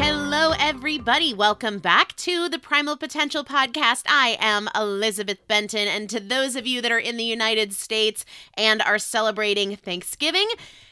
[0.00, 1.34] Hello, everybody.
[1.34, 4.04] Welcome back to the Primal Potential Podcast.
[4.06, 5.88] I am Elizabeth Benton.
[5.88, 8.24] And to those of you that are in the United States
[8.56, 10.46] and are celebrating Thanksgiving,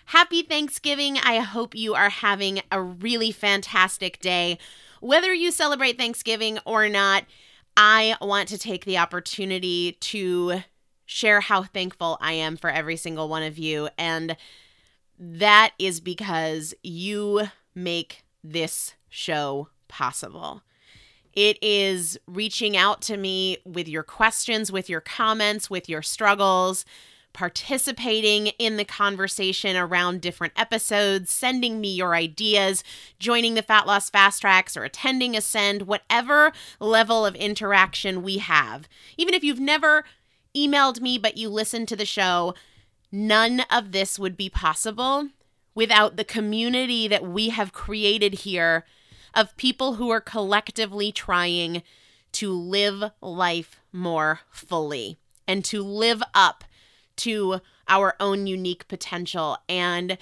[0.06, 1.18] Happy Thanksgiving.
[1.18, 4.58] I hope you are having a really fantastic day.
[5.00, 7.26] Whether you celebrate Thanksgiving or not,
[7.76, 10.62] I want to take the opportunity to
[11.04, 13.88] share how thankful I am for every single one of you.
[13.96, 14.36] And
[15.16, 20.62] that is because you make this show possible.
[21.32, 26.86] It is reaching out to me with your questions, with your comments, with your struggles,
[27.34, 32.82] participating in the conversation around different episodes, sending me your ideas,
[33.18, 38.88] joining the Fat Loss Fast Tracks, or attending Ascend, whatever level of interaction we have.
[39.18, 40.04] Even if you've never
[40.56, 42.54] emailed me but you listen to the show,
[43.12, 45.28] none of this would be possible
[45.74, 48.86] without the community that we have created here
[49.36, 51.82] of people who are collectively trying
[52.32, 56.64] to live life more fully and to live up
[57.16, 59.58] to our own unique potential.
[59.68, 60.18] And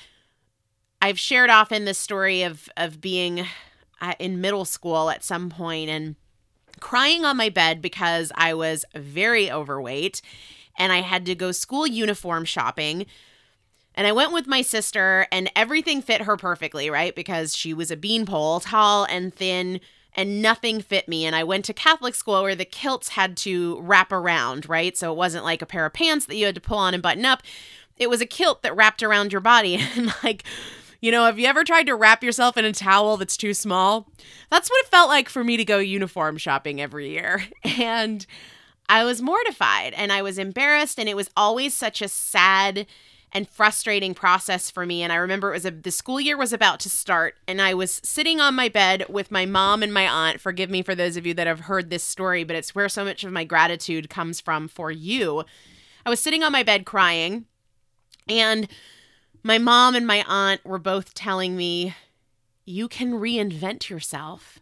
[1.01, 3.47] I've shared often the story of of being
[4.01, 6.17] uh, in middle school at some point and
[6.81, 10.21] crying on my bed because I was very overweight
[10.77, 13.07] and I had to go school uniform shopping
[13.95, 17.15] and I went with my sister, and everything fit her perfectly, right?
[17.15, 19.81] Because she was a beanpole, tall and thin,
[20.17, 21.25] and nothing fit me.
[21.27, 24.97] And I went to Catholic school where the kilts had to wrap around, right?
[24.97, 27.03] So it wasn't like a pair of pants that you had to pull on and
[27.03, 27.43] button up.
[27.97, 29.77] It was a kilt that wrapped around your body.
[29.97, 30.45] And like,
[31.01, 34.09] you know, have you ever tried to wrap yourself in a towel that's too small?
[34.51, 37.45] That's what it felt like for me to go uniform shopping every year.
[37.79, 38.27] And
[38.89, 40.99] I was mortified and I was embarrassed.
[40.99, 42.87] And it was always such a sad
[43.35, 45.03] and frustrating process for me.
[45.03, 47.75] And I remember it was a, the school year was about to start, and I
[47.75, 50.41] was sitting on my bed with my mom and my aunt.
[50.41, 53.05] Forgive me for those of you that have heard this story, but it's where so
[53.05, 55.43] much of my gratitude comes from for you.
[56.07, 57.47] I was sitting on my bed crying,
[58.29, 58.69] and
[59.43, 61.95] my mom and my aunt were both telling me,
[62.65, 64.61] You can reinvent yourself.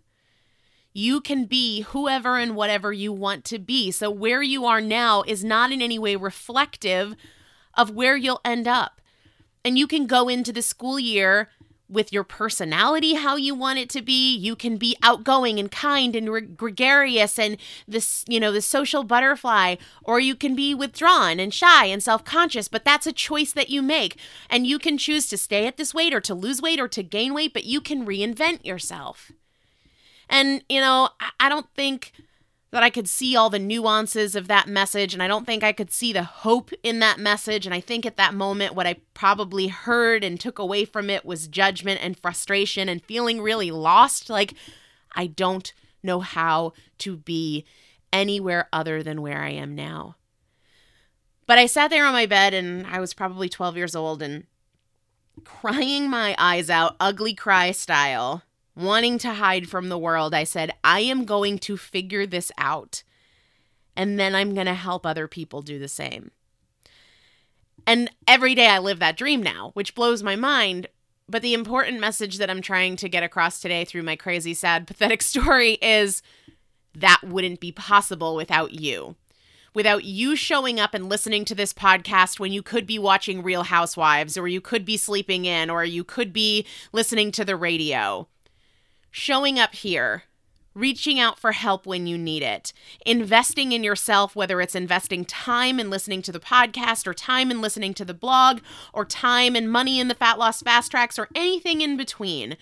[0.94, 3.90] You can be whoever and whatever you want to be.
[3.90, 7.16] So, where you are now is not in any way reflective
[7.74, 9.00] of where you'll end up.
[9.64, 11.48] And you can go into the school year
[11.92, 14.34] with your personality how you want it to be.
[14.34, 19.76] You can be outgoing and kind and gregarious and this you know the social butterfly
[20.02, 23.82] or you can be withdrawn and shy and self-conscious but that's a choice that you
[23.82, 24.16] make.
[24.48, 27.02] And you can choose to stay at this weight or to lose weight or to
[27.02, 29.30] gain weight but you can reinvent yourself.
[30.30, 32.12] And you know i don't think
[32.72, 35.12] that I could see all the nuances of that message.
[35.12, 37.66] And I don't think I could see the hope in that message.
[37.66, 41.24] And I think at that moment, what I probably heard and took away from it
[41.24, 44.30] was judgment and frustration and feeling really lost.
[44.30, 44.54] Like,
[45.14, 45.72] I don't
[46.02, 47.66] know how to be
[48.10, 50.16] anywhere other than where I am now.
[51.46, 54.44] But I sat there on my bed and I was probably 12 years old and
[55.44, 58.42] crying my eyes out, ugly cry style
[58.74, 63.02] wanting to hide from the world, I said, I am going to figure this out.
[63.96, 66.30] And then I'm going to help other people do the same.
[67.86, 70.86] And every day I live that dream now, which blows my mind.
[71.28, 74.86] But the important message that I'm trying to get across today through my crazy, sad,
[74.86, 76.22] pathetic story is
[76.94, 79.16] that wouldn't be possible without you.
[79.74, 83.62] Without you showing up and listening to this podcast when you could be watching Real
[83.62, 88.28] Housewives, or you could be sleeping in, or you could be listening to the radio
[89.12, 90.24] showing up here,
[90.74, 92.72] reaching out for help when you need it,
[93.06, 97.60] investing in yourself, whether it's investing time in listening to the podcast, or time in
[97.60, 98.60] listening to the blog,
[98.92, 102.56] or time and money in the fat loss fast tracks, or anything in between.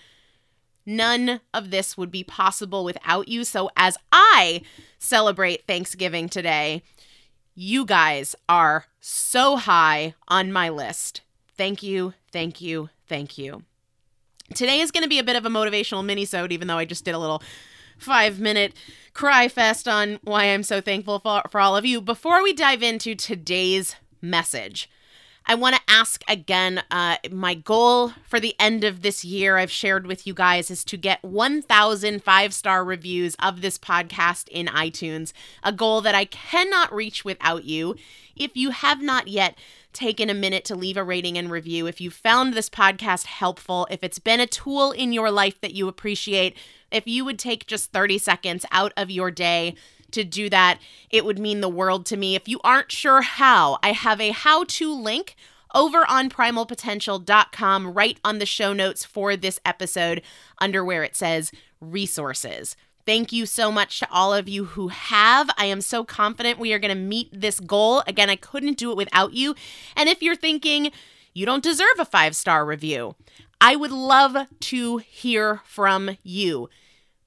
[0.85, 3.43] None of this would be possible without you.
[3.43, 4.61] So, as I
[4.99, 6.83] celebrate Thanksgiving today,
[7.55, 11.21] you guys are so high on my list.
[11.55, 13.63] Thank you, thank you, thank you.
[14.53, 17.05] Today is going to be a bit of a motivational mini-sode, even though I just
[17.05, 17.41] did a little
[17.97, 18.73] five minute
[19.13, 22.01] cry fest on why I'm so thankful for, for all of you.
[22.01, 24.89] Before we dive into today's message,
[25.45, 29.71] I want to ask again uh, my goal for the end of this year, I've
[29.71, 34.67] shared with you guys, is to get 1,000 five star reviews of this podcast in
[34.67, 37.95] iTunes, a goal that I cannot reach without you.
[38.35, 39.57] If you have not yet,
[39.93, 41.87] taken a minute to leave a rating and review.
[41.87, 45.73] If you found this podcast helpful, if it's been a tool in your life that
[45.73, 46.57] you appreciate,
[46.91, 49.75] if you would take just 30 seconds out of your day
[50.11, 50.79] to do that,
[51.09, 52.35] it would mean the world to me.
[52.35, 55.35] If you aren't sure how, I have a how to link
[55.73, 60.21] over on primalpotential.com right on the show notes for this episode
[60.59, 62.75] under where it says resources.
[63.05, 65.49] Thank you so much to all of you who have.
[65.57, 68.03] I am so confident we are going to meet this goal.
[68.07, 69.55] Again, I couldn't do it without you.
[69.95, 70.91] And if you're thinking,
[71.33, 73.15] You don't deserve a five star review.
[73.59, 76.69] I would love to hear from you.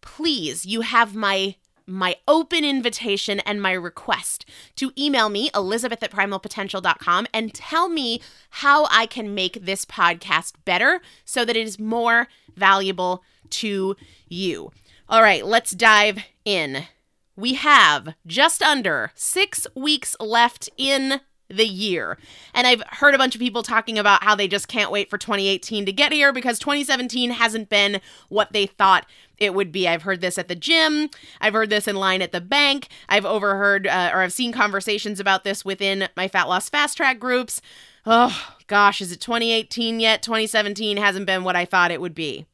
[0.00, 6.10] Please, you have my my open invitation and my request to email me, elizabeth at
[6.10, 11.78] primalpotential.com, and tell me how I can make this podcast better so that it is
[11.78, 13.96] more valuable to
[14.28, 14.72] you.
[15.14, 16.86] All right, let's dive in.
[17.36, 22.18] We have just under six weeks left in the year.
[22.52, 25.16] And I've heard a bunch of people talking about how they just can't wait for
[25.16, 29.06] 2018 to get here because 2017 hasn't been what they thought
[29.38, 29.86] it would be.
[29.86, 31.10] I've heard this at the gym.
[31.40, 32.88] I've heard this in line at the bank.
[33.08, 37.20] I've overheard uh, or I've seen conversations about this within my fat loss fast track
[37.20, 37.62] groups.
[38.04, 40.24] Oh gosh, is it 2018 yet?
[40.24, 42.46] 2017 hasn't been what I thought it would be.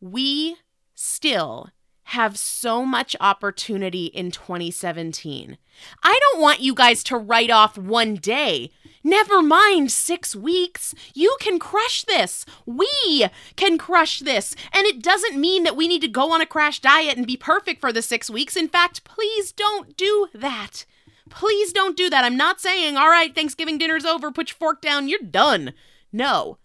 [0.00, 0.56] We
[0.98, 1.70] still
[2.02, 5.58] have so much opportunity in 2017.
[6.02, 8.72] I don't want you guys to write off one day.
[9.04, 10.94] Never mind six weeks.
[11.14, 12.44] You can crush this.
[12.66, 14.56] We can crush this.
[14.72, 17.36] And it doesn't mean that we need to go on a crash diet and be
[17.36, 18.56] perfect for the six weeks.
[18.56, 20.84] In fact, please don't do that.
[21.30, 22.24] Please don't do that.
[22.24, 25.74] I'm not saying, all right, Thanksgiving dinner's over, put your fork down, you're done.
[26.10, 26.58] No.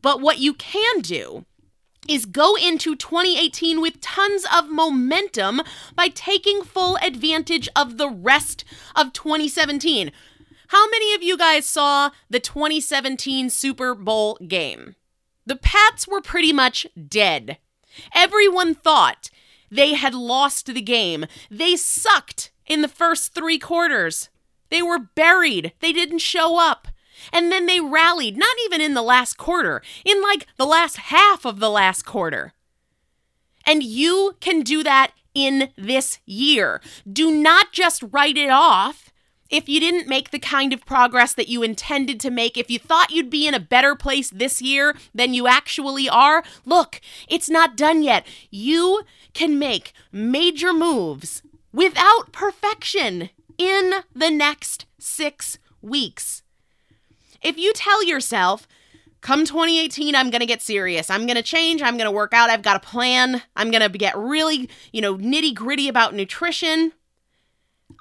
[0.00, 1.44] But what you can do
[2.08, 5.62] is go into 2018 with tons of momentum
[5.94, 8.64] by taking full advantage of the rest
[8.96, 10.10] of 2017.
[10.68, 14.96] How many of you guys saw the 2017 Super Bowl game?
[15.44, 17.58] The Pats were pretty much dead.
[18.14, 19.30] Everyone thought
[19.70, 21.26] they had lost the game.
[21.50, 24.28] They sucked in the first three quarters.
[24.70, 25.72] They were buried.
[25.80, 26.88] They didn't show up.
[27.32, 31.44] And then they rallied, not even in the last quarter, in like the last half
[31.44, 32.52] of the last quarter.
[33.66, 36.80] And you can do that in this year.
[37.10, 39.12] Do not just write it off
[39.52, 42.78] if you didn't make the kind of progress that you intended to make, if you
[42.78, 47.50] thought you'd be in a better place this year than you actually are, look, it's
[47.50, 48.26] not done yet.
[48.50, 49.02] You
[49.34, 56.41] can make major moves without perfection in the next six weeks.
[57.42, 58.68] If you tell yourself,
[59.20, 61.10] come 2018 i'm going to get serious.
[61.10, 61.82] I'm going to change.
[61.82, 62.50] I'm going to work out.
[62.50, 63.42] I've got a plan.
[63.56, 66.92] I'm going to get really you know nitty gritty about nutrition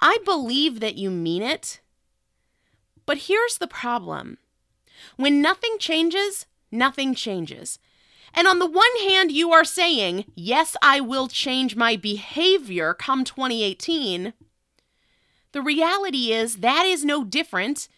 [0.01, 1.79] i believe that you mean it.
[3.05, 4.37] But here's the problem.
[5.17, 7.79] When nothing changes nothing changes.
[8.33, 13.23] And on the one hand you are saying yes i will change my behavior come
[13.23, 14.33] 2018
[15.51, 17.89] the reality is that is no different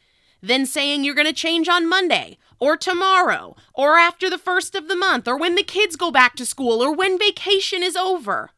[0.44, 4.90] than saying you're going to change on Monday or tomorrow or after the first of
[4.90, 8.52] the month or when the kids go back to school or when vacation is over.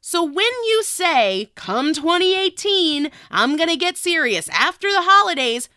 [0.00, 5.68] So when you say, come 2018, I'm going to get serious after the holidays,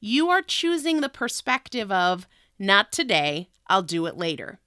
[0.00, 2.26] you are choosing the perspective of,
[2.58, 4.60] not today, I'll do it later.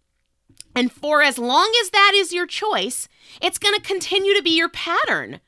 [0.75, 3.07] And for as long as that is your choice,
[3.41, 5.39] it's going to continue to be your pattern.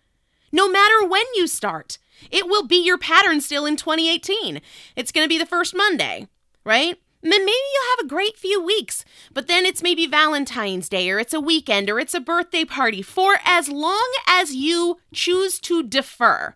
[0.51, 1.97] No matter when you start,
[2.29, 4.61] it will be your pattern still in 2018.
[4.95, 6.27] It's going to be the first Monday,
[6.63, 6.99] right?
[7.21, 11.19] Then maybe you'll have a great few weeks, but then it's maybe Valentine's Day or
[11.19, 13.01] it's a weekend or it's a birthday party.
[13.01, 16.55] For as long as you choose to defer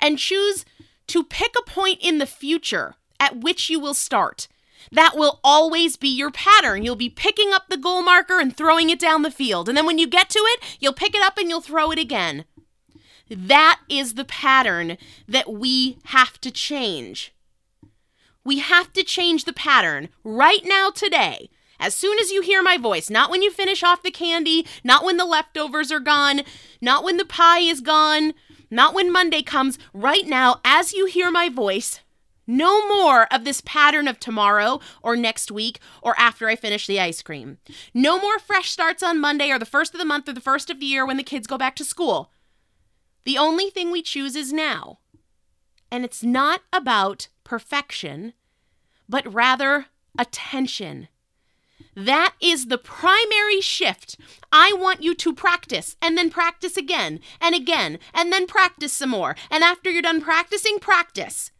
[0.00, 0.64] and choose
[1.08, 4.46] to pick a point in the future at which you will start,
[4.92, 6.84] that will always be your pattern.
[6.84, 9.68] You'll be picking up the goal marker and throwing it down the field.
[9.68, 11.98] And then when you get to it, you'll pick it up and you'll throw it
[11.98, 12.44] again.
[13.36, 17.34] That is the pattern that we have to change.
[18.44, 21.48] We have to change the pattern right now, today.
[21.80, 25.04] As soon as you hear my voice, not when you finish off the candy, not
[25.04, 26.42] when the leftovers are gone,
[26.80, 28.34] not when the pie is gone,
[28.70, 32.00] not when Monday comes, right now, as you hear my voice,
[32.46, 37.00] no more of this pattern of tomorrow or next week or after I finish the
[37.00, 37.58] ice cream.
[37.94, 40.68] No more fresh starts on Monday or the first of the month or the first
[40.68, 42.30] of the year when the kids go back to school.
[43.24, 44.98] The only thing we choose is now.
[45.90, 48.32] And it's not about perfection,
[49.08, 49.86] but rather
[50.18, 51.08] attention.
[51.94, 54.16] That is the primary shift.
[54.50, 59.10] I want you to practice and then practice again and again and then practice some
[59.10, 59.36] more.
[59.50, 61.50] And after you're done practicing, practice.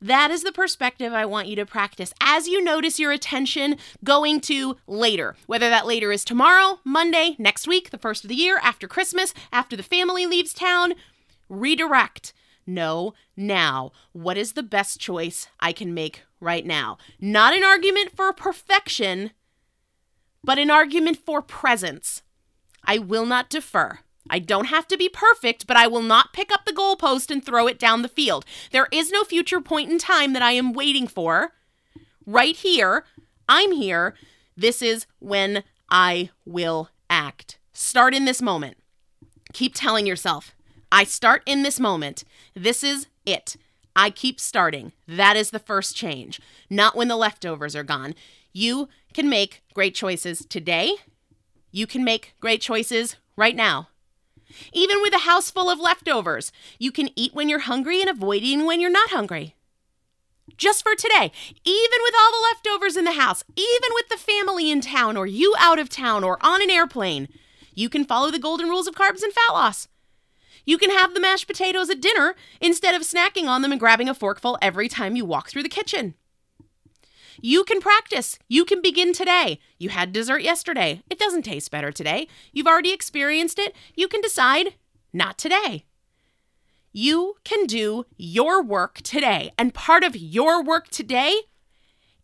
[0.00, 4.40] That is the perspective I want you to practice as you notice your attention going
[4.42, 5.36] to later.
[5.46, 9.34] Whether that later is tomorrow, Monday, next week, the first of the year, after Christmas,
[9.52, 10.94] after the family leaves town,
[11.48, 12.32] redirect.
[12.66, 13.92] No, now.
[14.12, 16.98] What is the best choice I can make right now?
[17.20, 19.32] Not an argument for perfection,
[20.44, 22.22] but an argument for presence.
[22.84, 24.00] I will not defer.
[24.30, 27.44] I don't have to be perfect, but I will not pick up the goalpost and
[27.44, 28.44] throw it down the field.
[28.70, 31.52] There is no future point in time that I am waiting for.
[32.26, 33.04] Right here,
[33.48, 34.14] I'm here.
[34.56, 37.58] This is when I will act.
[37.72, 38.76] Start in this moment.
[39.52, 40.54] Keep telling yourself,
[40.92, 42.24] I start in this moment.
[42.54, 43.56] This is it.
[43.96, 44.92] I keep starting.
[45.06, 48.14] That is the first change, not when the leftovers are gone.
[48.52, 50.92] You can make great choices today.
[51.72, 53.88] You can make great choices right now.
[54.72, 58.42] Even with a house full of leftovers, you can eat when you're hungry and avoid
[58.42, 59.54] eating when you're not hungry.
[60.56, 61.30] Just for today,
[61.64, 65.26] even with all the leftovers in the house, even with the family in town or
[65.26, 67.28] you out of town or on an airplane,
[67.74, 69.88] you can follow the golden rules of carbs and fat loss.
[70.64, 74.08] You can have the mashed potatoes at dinner instead of snacking on them and grabbing
[74.08, 76.14] a forkful every time you walk through the kitchen.
[77.40, 78.38] You can practice.
[78.48, 79.60] You can begin today.
[79.78, 81.02] You had dessert yesterday.
[81.10, 82.28] It doesn't taste better today.
[82.52, 83.74] You've already experienced it.
[83.94, 84.74] You can decide
[85.12, 85.84] not today.
[86.92, 89.52] You can do your work today.
[89.58, 91.42] And part of your work today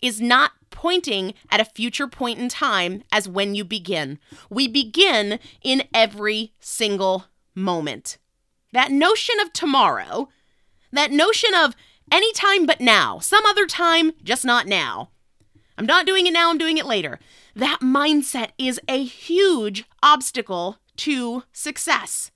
[0.02, 4.18] is not pointing at a future point in time as when you begin.
[4.50, 8.18] We begin in every single moment.
[8.72, 10.28] That notion of tomorrow,
[10.92, 11.76] that notion of
[12.10, 15.10] any time but now, some other time, just not now.
[15.76, 17.18] I'm not doing it now, I'm doing it later.
[17.56, 22.30] That mindset is a huge obstacle to success.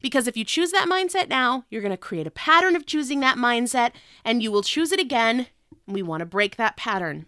[0.00, 3.20] Because if you choose that mindset now, you're going to create a pattern of choosing
[3.20, 3.92] that mindset
[4.24, 5.46] and you will choose it again.
[5.86, 7.26] We want to break that pattern.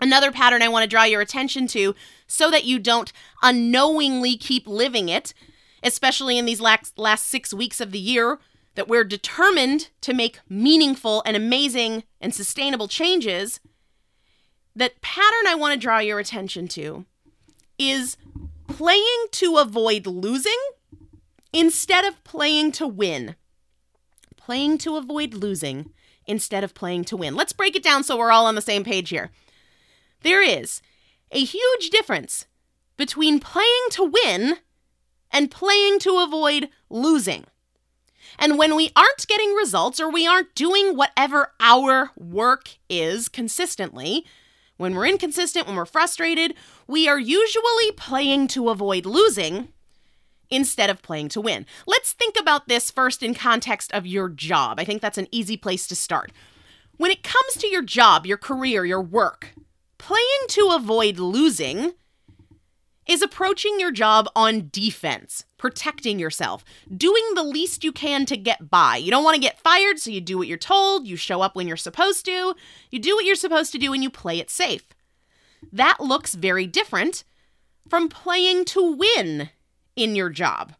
[0.00, 1.94] Another pattern I want to draw your attention to
[2.26, 5.32] so that you don't unknowingly keep living it,
[5.84, 8.40] especially in these last, last six weeks of the year,
[8.74, 13.60] that we're determined to make meaningful and amazing and sustainable changes.
[14.74, 17.04] That pattern I want to draw your attention to
[17.78, 18.16] is
[18.66, 20.58] playing to avoid losing
[21.52, 23.36] instead of playing to win.
[24.36, 25.92] Playing to avoid losing
[26.26, 27.34] instead of playing to win.
[27.34, 29.30] Let's break it down so we're all on the same page here.
[30.22, 30.82] There is
[31.30, 32.46] a huge difference
[32.96, 34.56] between playing to win
[35.30, 37.44] and playing to avoid losing.
[38.38, 44.24] And when we aren't getting results or we aren't doing whatever our work is consistently,
[44.76, 46.54] when we're inconsistent, when we're frustrated,
[46.86, 49.68] we are usually playing to avoid losing
[50.50, 51.66] instead of playing to win.
[51.86, 54.78] Let's think about this first in context of your job.
[54.78, 56.32] I think that's an easy place to start.
[56.96, 59.54] When it comes to your job, your career, your work,
[59.98, 61.94] playing to avoid losing
[63.06, 66.62] is approaching your job on defense, protecting yourself,
[66.94, 68.96] doing the least you can to get by.
[68.98, 71.56] You don't want to get fired, so you do what you're told, you show up
[71.56, 72.54] when you're supposed to,
[72.90, 74.84] you do what you're supposed to do, and you play it safe.
[75.72, 77.24] That looks very different
[77.88, 79.48] from playing to win
[79.96, 80.74] in your job.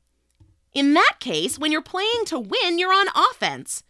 [0.75, 3.85] In that case, when you're playing to win, you're on offense.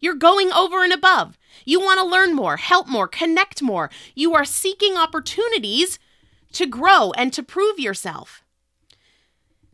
[0.00, 1.38] You're going over and above.
[1.64, 3.88] You want to learn more, help more, connect more.
[4.16, 6.00] You are seeking opportunities
[6.54, 8.42] to grow and to prove yourself.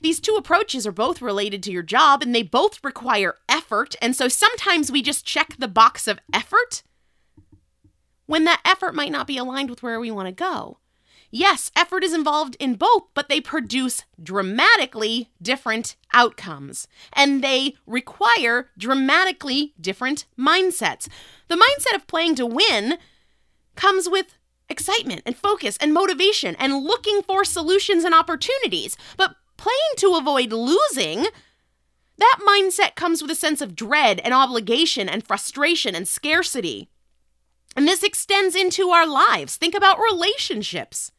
[0.00, 3.96] These two approaches are both related to your job and they both require effort.
[4.00, 6.82] And so sometimes we just check the box of effort
[8.26, 10.78] when that effort might not be aligned with where we want to go.
[11.30, 18.70] Yes, effort is involved in both, but they produce dramatically different outcomes and they require
[18.78, 21.08] dramatically different mindsets.
[21.48, 22.98] The mindset of playing to win
[23.74, 28.96] comes with excitement and focus and motivation and looking for solutions and opportunities.
[29.16, 31.26] But playing to avoid losing,
[32.18, 36.88] that mindset comes with a sense of dread and obligation and frustration and scarcity.
[37.76, 39.56] And this extends into our lives.
[39.56, 41.12] Think about relationships.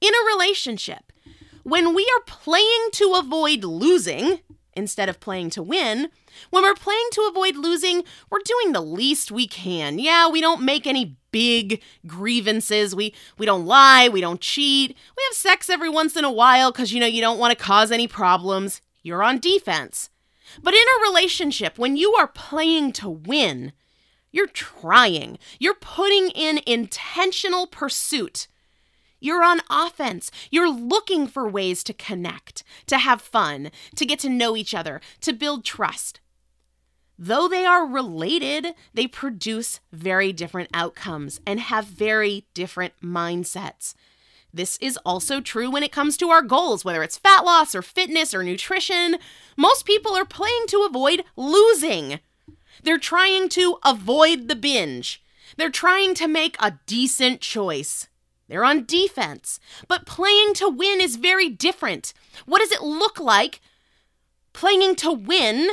[0.00, 1.12] In a relationship,
[1.62, 4.40] when we are playing to avoid losing
[4.80, 6.08] instead of playing to win,
[6.50, 9.98] when we're playing to avoid losing, we're doing the least we can.
[9.98, 12.94] Yeah, we don't make any big grievances.
[12.94, 14.96] We we don't lie, we don't cheat.
[15.16, 17.64] We have sex every once in a while cuz you know you don't want to
[17.64, 18.80] cause any problems.
[19.02, 20.10] You're on defense.
[20.62, 23.72] But in a relationship, when you are playing to win,
[24.32, 25.38] you're trying.
[25.58, 28.48] You're putting in intentional pursuit
[29.20, 30.30] you're on offense.
[30.50, 35.00] You're looking for ways to connect, to have fun, to get to know each other,
[35.20, 36.20] to build trust.
[37.18, 43.94] Though they are related, they produce very different outcomes and have very different mindsets.
[44.52, 47.82] This is also true when it comes to our goals, whether it's fat loss or
[47.82, 49.16] fitness or nutrition.
[49.56, 52.20] Most people are playing to avoid losing.
[52.82, 55.22] They're trying to avoid the binge.
[55.56, 58.08] They're trying to make a decent choice.
[58.50, 59.60] They're on defense.
[59.86, 62.12] But playing to win is very different.
[62.46, 63.60] What does it look like
[64.52, 65.70] playing to win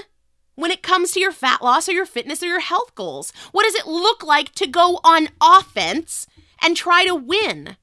[0.54, 3.34] when it comes to your fat loss or your fitness or your health goals?
[3.52, 6.28] What does it look like to go on offense
[6.62, 7.78] and try to win?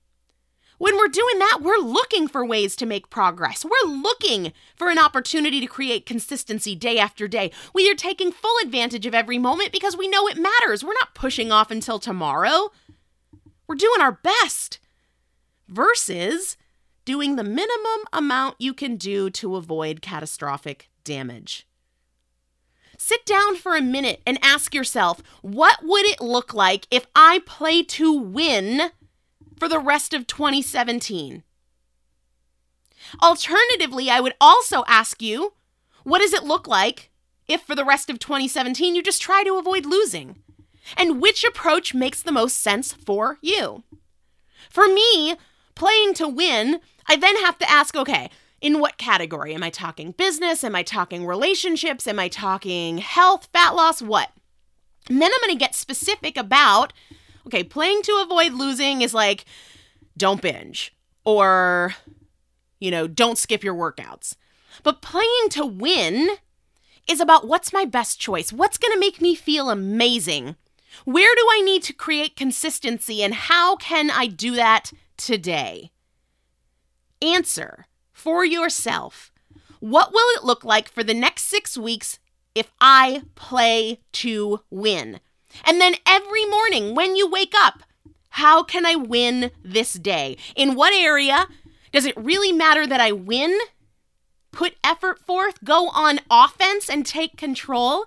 [0.78, 3.64] When we're doing that, we're looking for ways to make progress.
[3.64, 7.50] We're looking for an opportunity to create consistency day after day.
[7.72, 10.84] We are taking full advantage of every moment because we know it matters.
[10.84, 12.70] We're not pushing off until tomorrow.
[13.66, 14.78] We're doing our best
[15.68, 16.56] versus
[17.04, 21.66] doing the minimum amount you can do to avoid catastrophic damage.
[22.98, 27.42] Sit down for a minute and ask yourself what would it look like if I
[27.44, 28.90] play to win
[29.58, 31.42] for the rest of 2017?
[33.22, 35.54] Alternatively, I would also ask you
[36.04, 37.10] what does it look like
[37.48, 40.36] if for the rest of 2017 you just try to avoid losing?
[40.96, 43.84] And which approach makes the most sense for you?
[44.70, 45.36] For me,
[45.74, 49.54] playing to win, I then have to ask okay, in what category?
[49.54, 50.64] Am I talking business?
[50.64, 52.06] Am I talking relationships?
[52.06, 54.00] Am I talking health, fat loss?
[54.00, 54.30] What?
[55.08, 56.92] And then I'm going to get specific about
[57.46, 59.44] okay, playing to avoid losing is like
[60.16, 61.94] don't binge or,
[62.80, 64.36] you know, don't skip your workouts.
[64.82, 66.28] But playing to win
[67.08, 68.52] is about what's my best choice?
[68.52, 70.56] What's going to make me feel amazing?
[71.04, 75.90] Where do I need to create consistency and how can I do that today?
[77.22, 79.30] Answer for yourself
[79.84, 82.18] what will it look like for the next six weeks
[82.54, 85.20] if I play to win?
[85.62, 87.82] And then every morning when you wake up,
[88.30, 90.38] how can I win this day?
[90.56, 91.48] In what area?
[91.92, 93.58] Does it really matter that I win?
[94.52, 98.06] Put effort forth, go on offense and take control?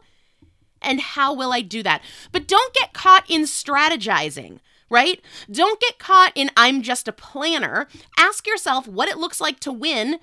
[0.82, 2.02] And how will I do that?
[2.32, 5.22] But don't get caught in strategizing right?
[5.52, 7.88] Don't get caught in I'm just a planner.
[8.18, 10.20] Ask yourself what it looks like to win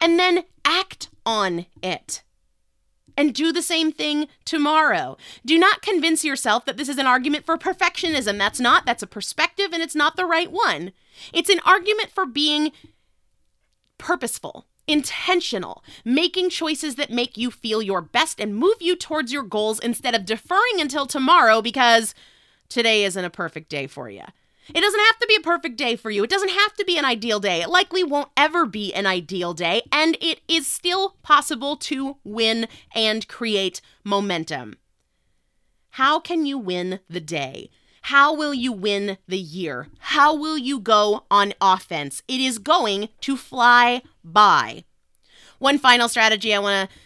[0.00, 2.22] and then act on it.
[3.16, 5.18] And do the same thing tomorrow.
[5.44, 8.38] Do not convince yourself that this is an argument for perfectionism.
[8.38, 8.86] That's not.
[8.86, 10.92] That's a perspective and it's not the right one.
[11.32, 12.72] It's an argument for being
[13.98, 19.44] purposeful, intentional, making choices that make you feel your best and move you towards your
[19.44, 22.14] goals instead of deferring until tomorrow because
[22.72, 24.22] today isn't a perfect day for you.
[24.68, 26.22] It doesn't have to be a perfect day for you.
[26.22, 27.62] It doesn't have to be an ideal day.
[27.62, 32.68] It likely won't ever be an ideal day, and it is still possible to win
[32.94, 34.76] and create momentum.
[35.90, 37.70] How can you win the day?
[38.06, 39.88] How will you win the year?
[39.98, 42.22] How will you go on offense?
[42.26, 44.84] It is going to fly by.
[45.58, 46.96] One final strategy I want to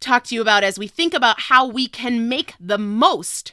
[0.00, 3.52] talk to you about as we think about how we can make the most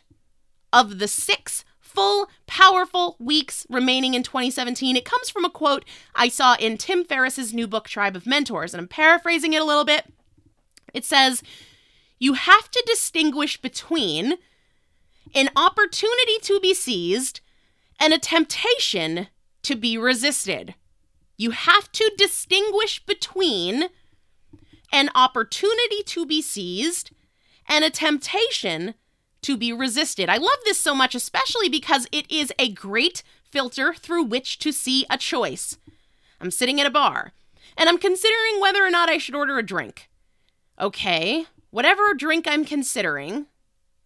[0.74, 4.98] of the six full, powerful weeks remaining in 2017.
[4.98, 8.74] It comes from a quote I saw in Tim Ferriss's new book, Tribe of Mentors,
[8.74, 10.12] and I'm paraphrasing it a little bit.
[10.94, 11.44] It says,
[12.20, 14.34] You have to distinguish between
[15.36, 17.42] an opportunity to be seized
[18.00, 19.28] and a temptation
[19.62, 20.76] to be resisted.
[21.38, 23.86] You have to distinguish between
[24.92, 27.12] an opportunity to be seized
[27.68, 28.94] and a temptation
[29.44, 30.30] to be resisted.
[30.30, 34.72] I love this so much, especially because it is a great filter through which to
[34.72, 35.78] see a choice.
[36.42, 37.32] I'm sitting at a bar
[37.78, 40.10] and I'm considering whether or not I should order a drink.
[40.80, 43.48] Okay, whatever drink I'm considering,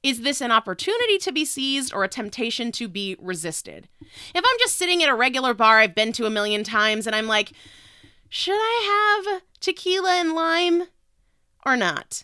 [0.04, 3.88] is this an opportunity to be seized or a temptation to be resisted?
[4.02, 7.16] If I'm just sitting at a regular bar I've been to a million times and
[7.16, 7.52] I'm like,
[8.30, 10.84] should I have tequila and lime
[11.66, 12.24] or not?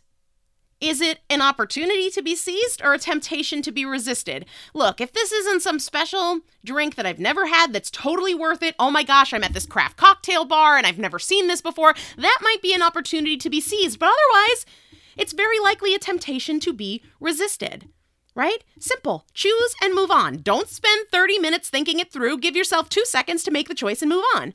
[0.83, 4.45] Is it an opportunity to be seized or a temptation to be resisted?
[4.73, 8.75] Look, if this isn't some special drink that I've never had that's totally worth it,
[8.77, 11.93] oh my gosh, I'm at this craft cocktail bar and I've never seen this before,
[12.17, 13.97] that might be an opportunity to be seized.
[13.97, 14.65] But otherwise,
[15.15, 17.87] it's very likely a temptation to be resisted.
[18.35, 18.65] Right?
[18.77, 19.25] Simple.
[19.33, 20.41] Choose and move on.
[20.41, 22.39] Don't spend 30 minutes thinking it through.
[22.39, 24.53] Give yourself two seconds to make the choice and move on.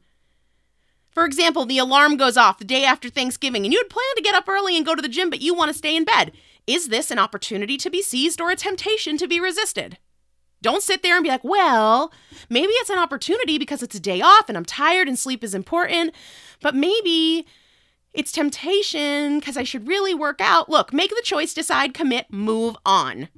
[1.18, 4.22] For example, the alarm goes off the day after Thanksgiving and you had planned to
[4.22, 6.31] get up early and go to the gym, but you want to stay in bed.
[6.64, 9.98] Is this an opportunity to be seized or a temptation to be resisted?
[10.62, 12.12] Don't sit there and be like, well,
[12.48, 15.57] maybe it's an opportunity because it's a day off and I'm tired and sleep is
[15.57, 16.14] important,
[16.62, 17.48] but maybe
[18.12, 20.68] it's temptation because I should really work out.
[20.68, 23.28] Look, make the choice, decide, commit, move on.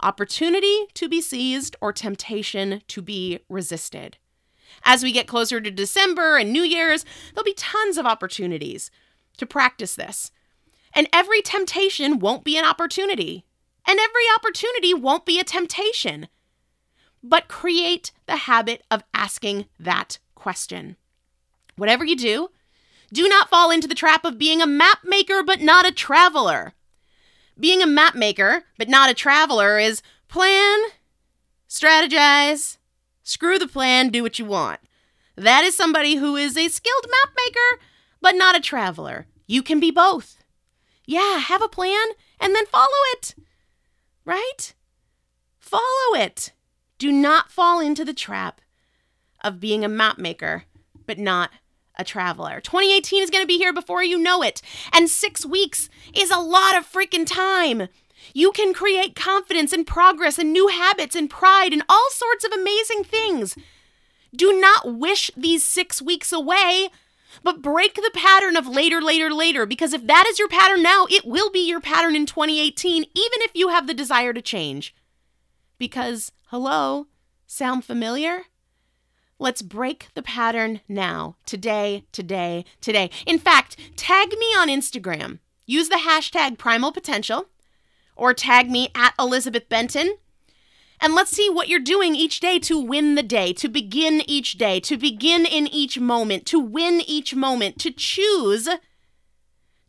[0.00, 4.18] Opportunity to be seized or temptation to be resisted.
[4.84, 7.04] As we get closer to December and New Year's,
[7.34, 8.90] there'll be tons of opportunities
[9.36, 10.30] to practice this.
[10.94, 13.44] And every temptation won't be an opportunity,
[13.86, 16.28] and every opportunity won't be a temptation.
[17.22, 20.96] but create the habit of asking that question.
[21.76, 22.48] Whatever you do,
[23.12, 26.74] do not fall into the trap of being a map maker but not a traveler.
[27.58, 30.78] Being a map maker but not a traveler is plan,
[31.68, 32.78] strategize,
[33.22, 34.80] screw the plan, do what you want.
[35.36, 37.82] That is somebody who is a skilled map maker
[38.20, 39.26] but not a traveler.
[39.46, 40.42] You can be both.
[41.06, 42.06] Yeah, have a plan
[42.40, 43.34] and then follow it.
[44.24, 44.74] Right?
[45.58, 46.52] Follow it.
[46.98, 48.60] Do not fall into the trap
[49.42, 50.64] of being a map maker
[51.06, 51.50] but not
[51.96, 52.60] a traveler.
[52.60, 54.62] 2018 is going to be here before you know it.
[54.92, 57.88] And six weeks is a lot of freaking time.
[58.34, 62.52] You can create confidence and progress and new habits and pride and all sorts of
[62.52, 63.56] amazing things.
[64.34, 66.88] Do not wish these six weeks away,
[67.42, 71.06] but break the pattern of later, later, later, because if that is your pattern now,
[71.10, 74.94] it will be your pattern in 2018, even if you have the desire to change.
[75.78, 77.06] Because, hello,
[77.46, 78.42] sound familiar?
[79.38, 81.36] Let's break the pattern now.
[81.46, 83.10] Today, today, today.
[83.26, 85.40] In fact, tag me on Instagram.
[85.66, 87.46] Use the hashtag primal potential
[88.16, 90.16] or tag me at Elizabeth Benton.
[91.00, 94.56] And let's see what you're doing each day to win the day, to begin each
[94.56, 98.68] day, to begin in each moment, to win each moment, to choose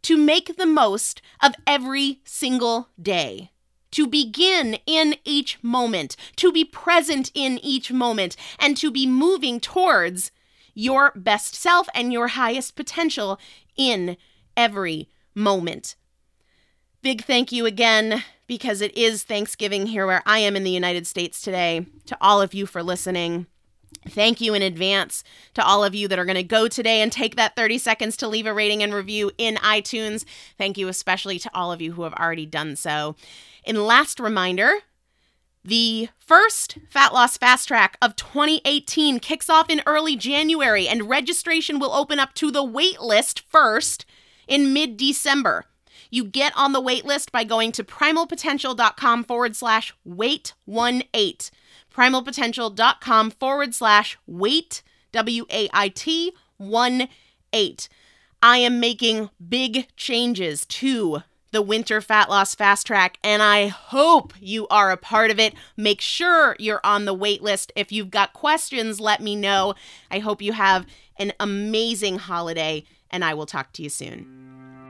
[0.01, 3.51] to make the most of every single day
[3.93, 9.59] to begin in each moment, to be present in each moment, and to be moving
[9.59, 10.31] towards
[10.73, 13.39] your best self and your highest potential
[13.77, 14.17] in
[14.57, 15.95] every moment.
[17.03, 21.05] Big thank you again, because it is Thanksgiving here where I am in the United
[21.05, 23.45] States today, to all of you for listening.
[24.07, 25.21] Thank you in advance
[25.55, 28.15] to all of you that are going to go today and take that 30 seconds
[28.17, 30.23] to leave a rating and review in iTunes.
[30.57, 33.17] Thank you especially to all of you who have already done so.
[33.65, 34.71] In last reminder,
[35.61, 41.79] the first Fat Loss Fast Track of 2018 kicks off in early January, and registration
[41.79, 44.05] will open up to the wait list first
[44.47, 45.65] in mid December.
[46.13, 51.49] You get on the wait list by going to primalpotential.com forward slash wait one eight
[51.91, 57.07] primalpotential.com forward slash wait, W A I T 1
[57.51, 57.89] 8.
[58.43, 64.33] I am making big changes to the Winter Fat Loss Fast Track, and I hope
[64.39, 65.55] you are a part of it.
[65.75, 67.71] Make sure you're on the wait list.
[67.75, 69.73] If you've got questions, let me know.
[70.11, 70.85] I hope you have
[71.17, 74.62] an amazing holiday, and I will talk to you soon.